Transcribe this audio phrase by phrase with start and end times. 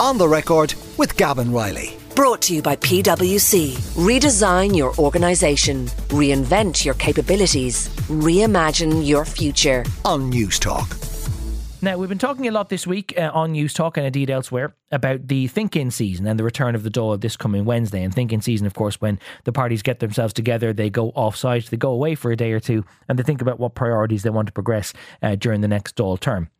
[0.00, 1.96] On the record with Gavan Reilly.
[2.14, 3.76] Brought to you by PwC.
[3.96, 5.86] Redesign your organisation.
[6.08, 7.88] Reinvent your capabilities.
[8.06, 9.84] Reimagine your future.
[10.04, 11.08] On Newstalk.
[11.82, 15.26] Now, we've been talking a lot this week uh, on Newstalk and indeed elsewhere about
[15.26, 18.04] the think in season and the return of the Dáil this coming Wednesday.
[18.04, 21.34] And think in season, of course, when the parties get themselves together, they go off
[21.34, 24.22] site, they go away for a day or two, and they think about what priorities
[24.22, 24.92] they want to progress
[25.22, 26.50] uh, during the next Dáil term.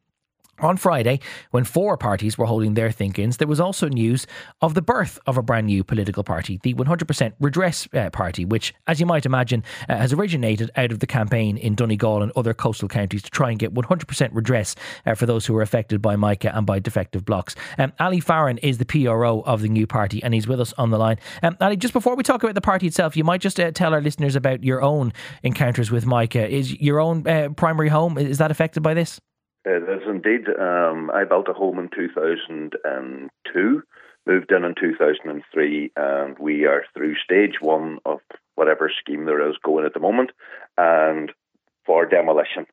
[0.61, 1.21] On Friday,
[1.53, 4.27] when four parties were holding their think ins, there was also news
[4.61, 8.75] of the birth of a brand new political party, the 100% Redress uh, Party, which,
[8.89, 12.55] as you might imagine, uh, has originated out of the campaign in Donegal and other
[12.55, 14.75] coastal counties to try and get 100% redress
[15.07, 17.55] uh, for those who were affected by mica and by defective blocks.
[17.79, 20.91] Um, Ali Farren is the PRO of the new party, and he's with us on
[20.91, 21.19] the line.
[21.43, 23.95] Um, Ali, just before we talk about the party itself, you might just uh, tell
[23.95, 25.13] our listeners about your own
[25.45, 26.49] encounters with mica.
[26.49, 29.21] Is your own uh, primary home, is that affected by this?
[29.65, 30.49] It is indeed.
[30.59, 33.83] Um, I built a home in 2002,
[34.27, 38.21] moved in in 2003, and we are through stage one of
[38.55, 40.31] whatever scheme there is going at the moment,
[40.77, 41.33] and
[41.85, 42.67] for demolition.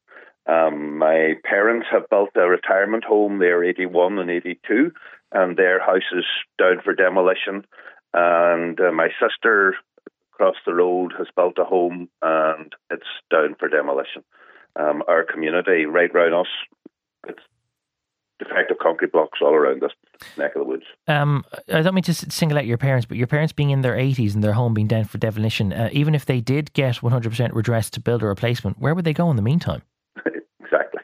[0.47, 3.39] Um, my parents have built a retirement home.
[3.39, 4.91] They're 81 and 82,
[5.31, 6.25] and their house is
[6.59, 7.65] down for demolition.
[8.13, 9.75] And uh, my sister
[10.33, 14.23] across the road has built a home, and it's down for demolition.
[14.77, 16.47] Um, our community right round us
[17.27, 17.41] it's
[18.39, 19.91] defective concrete blocks all around this
[20.37, 20.83] neck of the woods.
[21.07, 23.95] Um, I don't mean to single out your parents, but your parents being in their
[23.95, 27.53] 80s and their home being down for demolition, uh, even if they did get 100%
[27.53, 29.81] redress to build a replacement, where would they go in the meantime?
[30.25, 31.01] exactly.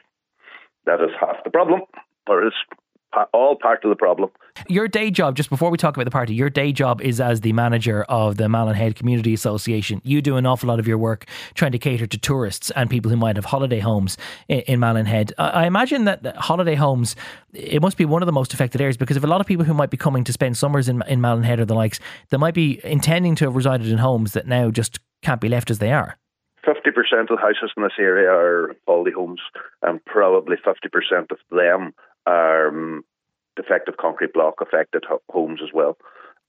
[0.86, 1.82] That is half the problem,
[2.26, 2.52] or is
[3.32, 4.30] all part of the problem.
[4.68, 7.40] Your day job, just before we talk about the party, your day job is as
[7.40, 10.00] the manager of the Malin Community Association.
[10.04, 13.10] You do an awful lot of your work trying to cater to tourists and people
[13.10, 14.16] who might have holiday homes
[14.48, 17.16] in, in I imagine that holiday homes,
[17.52, 19.64] it must be one of the most affected areas because if a lot of people
[19.64, 22.54] who might be coming to spend summers in, in Malin or the likes, they might
[22.54, 25.92] be intending to have resided in homes that now just can't be left as they
[25.92, 26.18] are.
[26.66, 26.76] 50%
[27.22, 29.40] of the houses in this area are holiday homes,
[29.82, 31.92] and probably 50% of them
[32.26, 33.04] are um,
[33.56, 35.96] defective concrete block affected homes as well.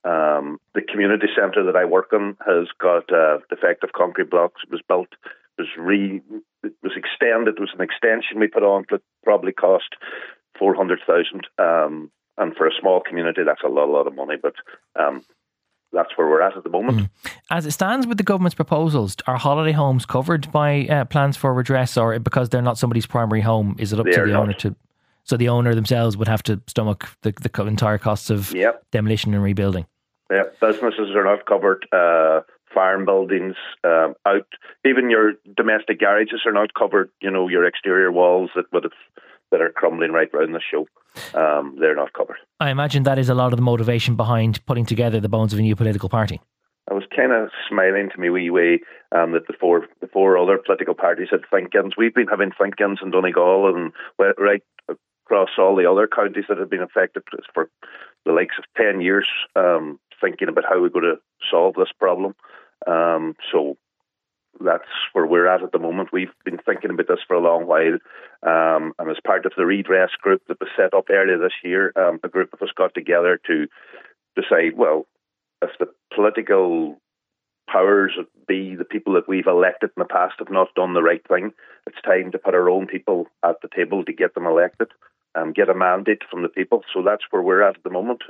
[0.04, 4.60] Um, the community centre that I work in has got uh, defective concrete blocks.
[4.64, 5.08] It was built,
[5.56, 6.20] was re,
[6.62, 7.54] it was extended.
[7.56, 9.96] It was an extension we put on that probably cost
[10.58, 11.46] four hundred thousand.
[11.58, 14.34] Um, and for a small community, that's a lot, a lot of money.
[14.40, 14.54] But
[14.98, 15.24] um,
[15.92, 16.98] that's where we're at at the moment.
[16.98, 17.10] Mm.
[17.50, 21.54] As it stands with the government's proposals, are holiday homes covered by uh, plans for
[21.54, 24.42] redress, or because they're not somebody's primary home, is it up they to the not.
[24.42, 24.76] owner to?
[25.24, 28.84] So the owner themselves would have to stomach the, the entire costs of yep.
[28.92, 29.86] demolition and rebuilding.
[30.30, 31.86] Yeah, businesses are not covered.
[31.92, 32.40] Uh,
[32.72, 33.54] farm buildings
[33.84, 34.46] um, out.
[34.84, 37.10] Even your domestic garages are not covered.
[37.20, 38.92] You know your exterior walls that would have,
[39.50, 40.86] that are crumbling right around the show.
[41.38, 42.38] Um, they're not covered.
[42.58, 45.58] I imagine that is a lot of the motivation behind putting together the bones of
[45.58, 46.40] a new political party.
[46.90, 50.36] I was kind of smiling to me wee wee um, that the four the four
[50.36, 51.96] other political parties had think-ins.
[51.96, 53.92] We've been having think-ins in Donegal and
[54.38, 54.62] right
[55.24, 57.68] across all the other counties that have been affected for
[58.24, 59.26] the likes of 10 years,
[59.56, 61.20] um, thinking about how we're going to
[61.50, 62.34] solve this problem.
[62.86, 63.76] Um, so
[64.60, 66.10] that's where we're at at the moment.
[66.12, 67.98] We've been thinking about this for a long while.
[68.42, 71.92] Um, and as part of the redress group that was set up earlier this year,
[71.96, 73.66] um, a group of us got together to
[74.36, 75.06] decide well,
[75.62, 76.98] if the political
[77.70, 78.12] powers
[78.46, 81.52] be the people that we've elected in the past have not done the right thing,
[81.86, 84.88] it's time to put our own people at the table to get them elected
[85.34, 86.82] um, get a mandate from the people.
[86.92, 88.22] So that's where we're at at the moment.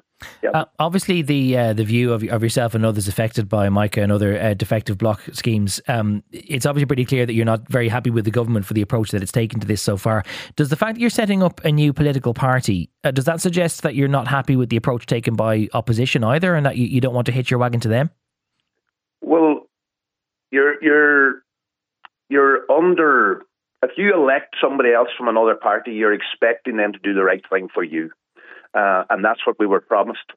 [0.43, 0.51] Yeah.
[0.51, 4.11] Uh, obviously, the uh, the view of, of yourself and others affected by mica and
[4.11, 8.11] other uh, defective block schemes, um, it's obviously pretty clear that you're not very happy
[8.11, 10.25] with the government for the approach that it's taken to this so far.
[10.57, 13.83] Does the fact that you're setting up a new political party, uh, does that suggest
[13.83, 17.01] that you're not happy with the approach taken by opposition either and that you, you
[17.01, 18.11] don't want to hitch your wagon to them?
[19.21, 19.69] Well,
[20.51, 21.43] you're, you're,
[22.29, 23.43] you're under
[23.84, 27.43] if you elect somebody else from another party, you're expecting them to do the right
[27.50, 28.11] thing for you.
[28.75, 30.32] Uh, and that's what we were promised.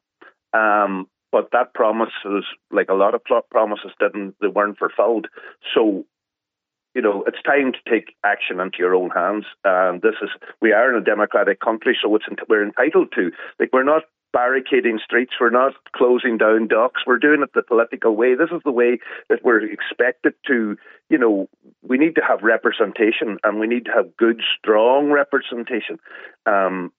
[0.52, 3.20] Um, but that promise was like a lot of
[3.50, 5.26] promises didn't, they weren't fulfilled.
[5.74, 6.04] So,
[6.94, 9.44] you know, it's time to take action into your own hands.
[9.64, 10.30] And this is,
[10.62, 13.30] we are in a democratic country, so it's, we're entitled to.
[13.60, 15.32] Like, we're not barricading streets.
[15.40, 17.02] We're not closing down docks.
[17.06, 18.34] We're doing it the political way.
[18.34, 18.98] This is the way
[19.28, 20.76] that we're expected to,
[21.08, 21.48] you know,
[21.82, 25.98] we need to have representation and we need to have good, strong representation.
[26.46, 26.92] Um,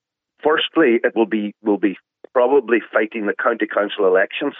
[0.44, 1.98] firstly, it will be will be
[2.34, 4.54] probably fighting the county council elections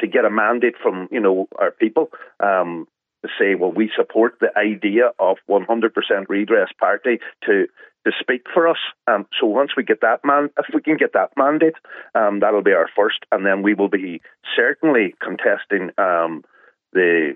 [0.00, 2.10] to get a mandate from you know our people.
[2.40, 2.86] Um,
[3.22, 5.90] to say, well, we support the idea of 100%
[6.28, 7.66] redress party to
[8.08, 8.78] to speak for us.
[9.06, 11.74] Um, so once we get that man, if we can get that mandate,
[12.14, 14.20] um, that'll be our first, and then we will be
[14.56, 16.44] certainly contesting um,
[16.92, 17.34] the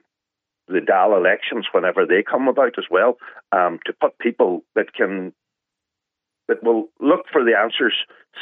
[0.68, 3.18] the Dáil elections whenever they come about as well,
[3.50, 5.32] um, to put people that can
[6.48, 7.94] that will look for the answers,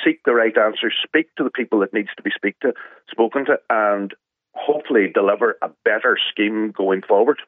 [0.05, 2.73] seek the right answers, speak to the people that needs to be speak to,
[3.11, 4.15] spoken to, and
[4.55, 7.41] hopefully deliver a better scheme going forward.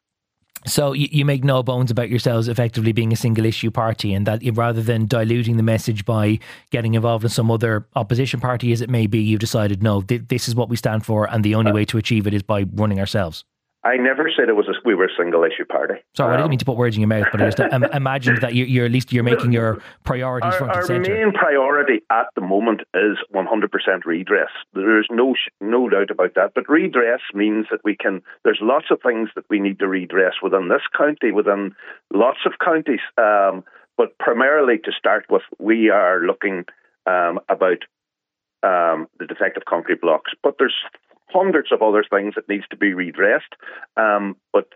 [0.67, 4.26] So you, you make no bones about yourselves effectively being a single issue party, and
[4.26, 6.38] that rather than diluting the message by
[6.70, 10.23] getting involved in some other opposition party, as it may be, you've decided no, th-
[10.29, 12.43] this is what we stand for, and the only uh, way to achieve it is
[12.43, 13.44] by running ourselves.
[13.84, 15.94] I never said it was a, we were a single issue party.
[16.14, 17.84] Sorry, um, I didn't mean to put words in your mouth, but I just um,
[17.93, 21.12] imagined that you, are at least you're making your priorities our, front and centre.
[21.12, 24.50] Our main priority at the moment is 100% redress.
[24.73, 26.52] There's no no doubt about that.
[26.55, 28.23] But redress means that we can.
[28.44, 31.75] There's lots of things that we need to redress within this county, within
[32.12, 33.00] lots of counties.
[33.19, 33.64] Um,
[33.96, 36.64] but primarily to start with, we are looking
[37.06, 37.82] um, about
[38.62, 40.31] um, the defective concrete blocks.
[40.43, 40.75] But there's
[41.32, 43.55] hundreds of other things that needs to be redressed.
[43.96, 44.69] Um, but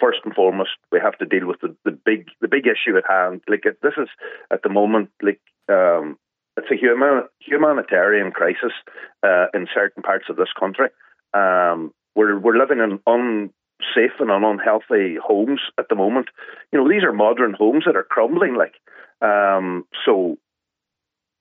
[0.00, 3.04] first and foremost, we have to deal with the, the big the big issue at
[3.08, 3.42] hand.
[3.48, 4.08] Like this is
[4.50, 6.18] at the moment like um,
[6.56, 8.72] it's a human, humanitarian crisis
[9.22, 10.88] uh, in certain parts of this country.
[11.32, 16.28] Um, we're we're living in unsafe and unhealthy homes at the moment.
[16.72, 18.54] You know, these are modern homes that are crumbling.
[18.54, 18.74] Like,
[19.20, 20.38] um, so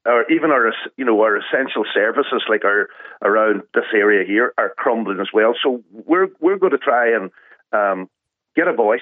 [0.05, 2.89] or even our you know our essential services like our
[3.21, 5.53] around this area here are crumbling as well.
[5.61, 7.31] So we're we're going to try and
[7.71, 8.09] um,
[8.55, 9.01] get a voice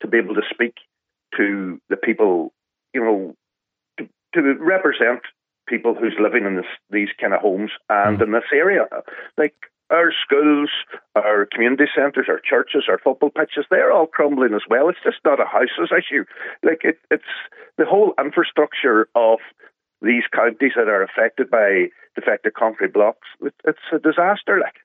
[0.00, 0.74] to be able to speak
[1.36, 2.52] to the people,
[2.94, 3.34] you know,
[3.98, 5.20] to, to represent
[5.66, 8.22] people who's living in this, these kind of homes and mm.
[8.22, 8.86] in this area.
[9.36, 9.54] Like
[9.90, 10.70] our schools,
[11.14, 14.88] our community centres, our churches, our football pitches, they're all crumbling as well.
[14.88, 16.24] It's just not a houses issue.
[16.62, 17.22] Like it, it's
[17.76, 19.38] the whole infrastructure of
[20.02, 23.26] these counties that are affected by defective concrete blocks.
[23.64, 24.76] It's a disaster, like.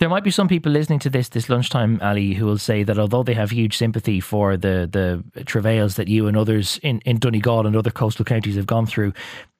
[0.00, 2.98] There might be some people listening to this this lunchtime, Ali, who will say that
[2.98, 7.18] although they have huge sympathy for the the travails that you and others in, in
[7.18, 9.12] Donegal and other coastal counties have gone through,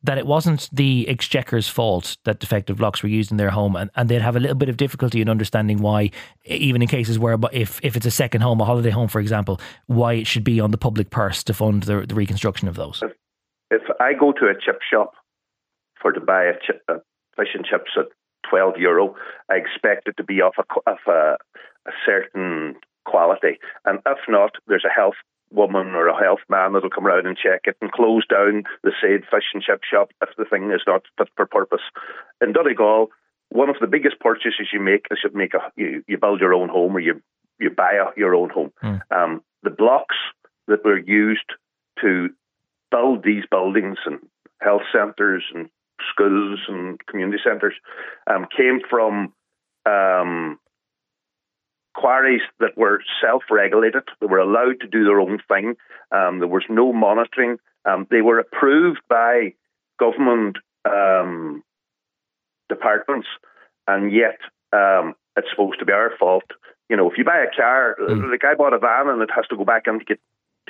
[0.02, 3.90] that it wasn't the Exchequer's fault that defective blocks were used in their home, and,
[3.96, 6.10] and they'd have a little bit of difficulty in understanding why,
[6.46, 9.60] even in cases where if, if it's a second home, a holiday home, for example,
[9.88, 13.02] why it should be on the public purse to fund the, the reconstruction of those
[13.70, 15.14] if I go to a chip shop
[16.00, 16.94] for to buy a, chip, a
[17.36, 18.06] fish and chips at
[18.48, 19.14] 12 euro,
[19.50, 21.36] I expect it to be of a, of a,
[21.86, 23.58] a certain quality.
[23.84, 25.14] And if not, there's a health
[25.52, 28.92] woman or a health man that'll come around and check it and close down the
[29.00, 31.82] said fish and chip shop if the thing is not fit for purpose.
[32.40, 33.08] In Donegal,
[33.48, 36.54] one of the biggest purchases you make is you make a you, you build your
[36.54, 37.20] own home or you
[37.58, 38.72] you buy a, your own home.
[38.82, 39.00] Mm.
[39.10, 40.16] Um, the blocks
[40.68, 41.52] that were used
[42.00, 42.30] to
[42.90, 44.18] build these buildings and
[44.60, 44.82] health
[45.30, 45.68] centres and
[46.12, 47.74] schools and community centres
[48.26, 49.32] um, came from
[49.86, 50.58] um,
[51.94, 54.02] quarries that were self-regulated.
[54.20, 55.74] They were allowed to do their own thing.
[56.12, 57.58] Um, there was no monitoring.
[57.84, 59.54] Um, they were approved by
[59.98, 61.62] government um,
[62.68, 63.28] departments,
[63.86, 64.38] and yet
[64.72, 66.44] um, it's supposed to be our fault.
[66.88, 68.30] You know, if you buy a car, mm.
[68.30, 70.18] like I bought a van and it has to go back in to get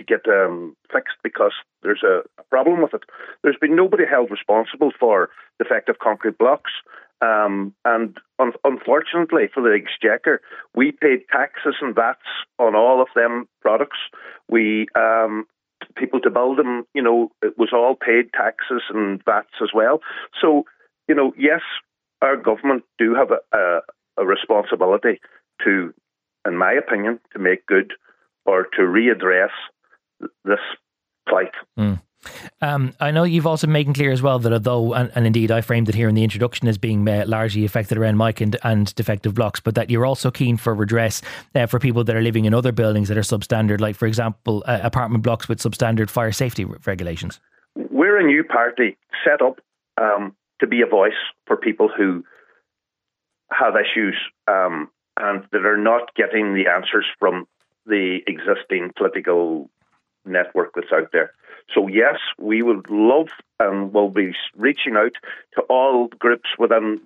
[0.01, 1.53] to get um, fixed because
[1.83, 3.03] there's a, a, problem with it.
[3.43, 6.73] There's been nobody held responsible for defective concrete blocks.
[7.23, 10.41] Um, and un- unfortunately for the Exchequer,
[10.75, 12.17] we paid taxes and VATs
[12.59, 13.99] on all of them products.
[14.49, 15.47] We um,
[15.97, 20.01] people to build them, you know, it was all paid taxes and VATs as well.
[20.41, 20.65] So,
[21.09, 21.61] you know, yes,
[22.23, 23.81] our government do have a, a,
[24.23, 25.21] a responsibility
[25.65, 25.93] to,
[26.47, 27.93] in my opinion, to make good
[28.47, 29.51] or to readdress
[30.45, 30.61] this
[31.29, 31.53] plight.
[31.79, 32.01] Mm.
[32.61, 35.63] Um, I know you've also making clear as well that although, and, and, indeed I
[35.63, 38.95] framed it here in the introduction as being uh, largely affected around mica and, and,
[38.95, 41.23] defective blocks, but that you're also keen for redress
[41.55, 44.63] uh, for people that are living in other buildings that are substandard, like for example,
[44.67, 47.41] uh, apartment blocks with substandard fire safety regulations.
[47.75, 49.61] We're a new party set up
[49.99, 51.13] um, to be a voice
[51.47, 52.23] for people who
[53.51, 57.47] have issues um, and that are not getting the answers from
[57.87, 59.71] the existing political
[60.25, 61.33] network that's out there.
[61.75, 65.13] So yes, we would love and will be reaching out
[65.55, 67.01] to all groups within,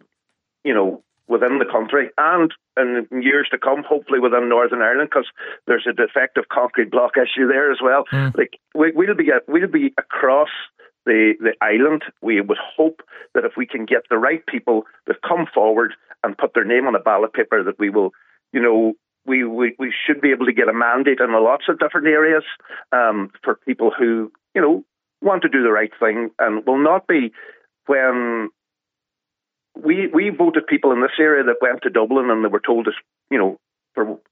[0.65, 5.31] you know, within the country and in years to come, hopefully within Northern Ireland, because
[5.67, 8.05] there's a defective concrete block issue there as well.
[8.13, 8.37] Mm.
[8.37, 10.51] Like we, will be we'll be across
[11.07, 12.03] the the island.
[12.21, 13.03] We would hope
[13.35, 16.87] that if we can get the right people that come forward and put their name
[16.87, 18.11] on a ballot paper, that we will,
[18.53, 18.95] you know,
[19.27, 22.45] we, we, we should be able to get a mandate in lots of different areas
[22.93, 24.85] um, for people who, you know,
[25.23, 27.33] want to do the right thing and will not be
[27.87, 28.51] when
[29.75, 32.89] we we voted people in this area that went to Dublin and they were told
[33.31, 33.59] you know,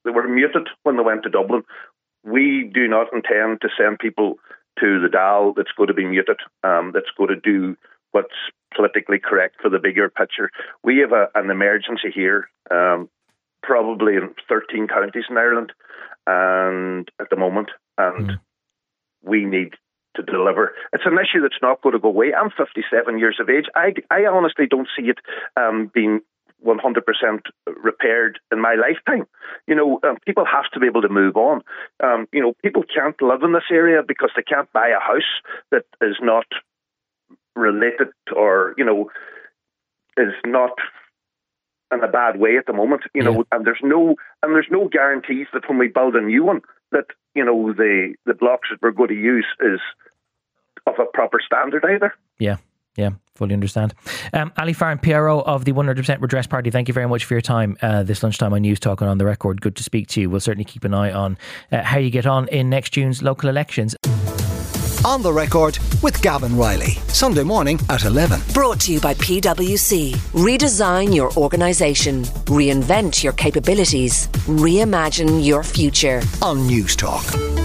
[0.05, 1.63] they were muted when they went to Dublin.
[2.25, 4.37] We do not intend to send people
[4.79, 7.77] to the Dáil that's going to be muted, um, that's going to do
[8.13, 8.35] what's
[8.75, 10.51] politically correct for the bigger picture.
[10.83, 13.09] We have a, an emergency here, um,
[13.63, 15.73] probably in 13 counties in Ireland,
[16.27, 18.41] and at the moment, and mm.
[19.23, 19.75] we need
[20.17, 20.73] to deliver.
[20.93, 22.33] It's an issue that's not going to go away.
[22.35, 23.67] I'm 57 years of age.
[23.75, 25.19] I, I honestly don't see it
[25.57, 26.21] um, being
[26.65, 27.03] 100%
[27.83, 29.27] repaired in my lifetime.
[29.67, 31.63] You know, um, people have to be able to move on.
[32.03, 35.23] Um, you know, people can't live in this area because they can't buy a house
[35.71, 36.47] that is not
[37.57, 39.11] related or, you know,
[40.17, 40.73] is not
[41.93, 43.03] in a bad way at the moment.
[43.15, 46.45] You know, and there's no and there's no guarantees that when we build a new
[46.45, 49.81] one that, you know, the the blocks that we're going to use is
[50.87, 52.15] of a proper standard either.
[52.39, 52.57] Yeah.
[52.95, 53.95] Yeah, fully understand.
[54.35, 57.41] Um, Ali Farren, PRO of the 100% Redress Party, thank you very much for your
[57.41, 59.63] time uh, this lunchtime on Newstalk and on the record.
[59.63, 60.29] Good to speak to you.
[60.29, 61.39] We'll certainly keep an eye on
[61.71, 63.97] uh, how you get on in next June's local elections.
[65.05, 66.93] On the record with Gavan Reilly.
[67.09, 68.41] Sunday morning at 11.
[68.55, 70.13] Brought to you by PwC.
[70.33, 76.23] Redesign your organisation, reinvent your capabilities, reimagine your future.
[76.41, 77.62] On Newstalk.